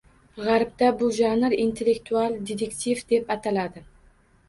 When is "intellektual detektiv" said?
1.65-3.07